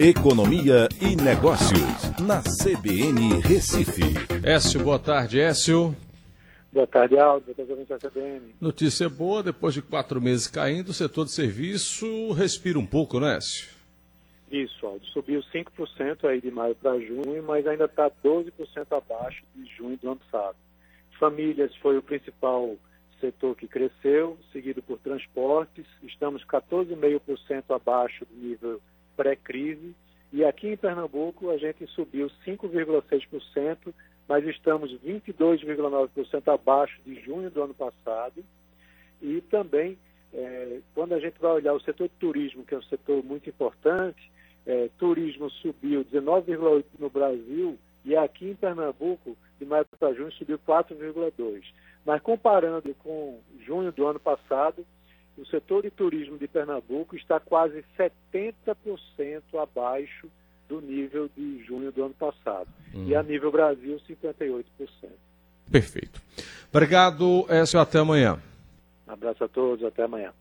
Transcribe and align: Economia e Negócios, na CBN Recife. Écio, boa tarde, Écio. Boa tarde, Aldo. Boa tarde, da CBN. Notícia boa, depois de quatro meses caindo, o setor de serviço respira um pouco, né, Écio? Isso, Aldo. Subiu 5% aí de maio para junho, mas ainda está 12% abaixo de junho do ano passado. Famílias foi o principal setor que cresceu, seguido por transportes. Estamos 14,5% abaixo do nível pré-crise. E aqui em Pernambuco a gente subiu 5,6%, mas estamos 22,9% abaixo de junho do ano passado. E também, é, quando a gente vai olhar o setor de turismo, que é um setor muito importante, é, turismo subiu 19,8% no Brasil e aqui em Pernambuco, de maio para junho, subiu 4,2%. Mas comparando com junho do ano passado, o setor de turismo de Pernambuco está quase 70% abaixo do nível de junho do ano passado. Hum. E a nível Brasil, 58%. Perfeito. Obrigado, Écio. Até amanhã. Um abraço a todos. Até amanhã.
Economia 0.00 0.88
e 1.02 1.16
Negócios, 1.16 1.80
na 2.20 2.40
CBN 2.40 3.40
Recife. 3.40 4.14
Écio, 4.44 4.84
boa 4.84 4.96
tarde, 4.96 5.40
Écio. 5.40 5.92
Boa 6.72 6.86
tarde, 6.86 7.18
Aldo. 7.18 7.52
Boa 7.52 7.66
tarde, 7.66 7.84
da 7.84 7.98
CBN. 7.98 8.54
Notícia 8.60 9.08
boa, 9.08 9.42
depois 9.42 9.74
de 9.74 9.82
quatro 9.82 10.20
meses 10.20 10.46
caindo, 10.46 10.90
o 10.90 10.92
setor 10.92 11.24
de 11.24 11.32
serviço 11.32 12.30
respira 12.30 12.78
um 12.78 12.86
pouco, 12.86 13.18
né, 13.18 13.38
Écio? 13.38 13.70
Isso, 14.52 14.86
Aldo. 14.86 15.04
Subiu 15.06 15.42
5% 15.52 16.28
aí 16.28 16.40
de 16.40 16.52
maio 16.52 16.76
para 16.76 16.96
junho, 17.00 17.42
mas 17.42 17.66
ainda 17.66 17.86
está 17.86 18.08
12% 18.24 18.52
abaixo 18.92 19.42
de 19.56 19.66
junho 19.74 19.96
do 19.96 20.12
ano 20.12 20.20
passado. 20.30 20.56
Famílias 21.18 21.74
foi 21.82 21.98
o 21.98 22.02
principal 22.02 22.76
setor 23.20 23.56
que 23.56 23.66
cresceu, 23.66 24.38
seguido 24.52 24.80
por 24.80 24.98
transportes. 24.98 25.86
Estamos 26.04 26.44
14,5% 26.44 27.74
abaixo 27.74 28.24
do 28.26 28.48
nível 28.48 28.80
pré-crise. 29.18 29.96
E 30.32 30.44
aqui 30.44 30.68
em 30.68 30.76
Pernambuco 30.76 31.50
a 31.50 31.58
gente 31.58 31.84
subiu 31.88 32.30
5,6%, 32.46 33.92
mas 34.28 34.46
estamos 34.46 34.92
22,9% 35.00 36.54
abaixo 36.54 37.00
de 37.04 37.20
junho 37.22 37.50
do 37.50 37.64
ano 37.64 37.74
passado. 37.74 38.44
E 39.20 39.40
também, 39.50 39.98
é, 40.32 40.78
quando 40.94 41.14
a 41.14 41.18
gente 41.18 41.40
vai 41.40 41.52
olhar 41.52 41.74
o 41.74 41.80
setor 41.80 42.08
de 42.08 42.14
turismo, 42.14 42.64
que 42.64 42.74
é 42.74 42.78
um 42.78 42.82
setor 42.82 43.24
muito 43.24 43.48
importante, 43.48 44.30
é, 44.64 44.88
turismo 44.98 45.50
subiu 45.50 46.04
19,8% 46.04 46.84
no 46.98 47.10
Brasil 47.10 47.76
e 48.04 48.14
aqui 48.14 48.50
em 48.50 48.54
Pernambuco, 48.54 49.36
de 49.58 49.66
maio 49.66 49.84
para 49.98 50.14
junho, 50.14 50.30
subiu 50.32 50.58
4,2%. 50.60 51.62
Mas 52.04 52.22
comparando 52.22 52.94
com 53.02 53.40
junho 53.66 53.90
do 53.90 54.06
ano 54.06 54.20
passado, 54.20 54.86
o 55.38 55.46
setor 55.46 55.82
de 55.82 55.90
turismo 55.90 56.36
de 56.36 56.48
Pernambuco 56.48 57.16
está 57.16 57.38
quase 57.38 57.84
70% 57.96 58.54
abaixo 59.60 60.28
do 60.68 60.80
nível 60.80 61.30
de 61.34 61.64
junho 61.64 61.90
do 61.92 62.04
ano 62.04 62.14
passado. 62.14 62.68
Hum. 62.94 63.06
E 63.06 63.14
a 63.14 63.22
nível 63.22 63.50
Brasil, 63.50 63.98
58%. 64.08 64.64
Perfeito. 65.70 66.20
Obrigado, 66.70 67.46
Écio. 67.48 67.80
Até 67.80 67.98
amanhã. 67.98 68.40
Um 69.06 69.12
abraço 69.12 69.44
a 69.44 69.48
todos. 69.48 69.84
Até 69.84 70.02
amanhã. 70.02 70.32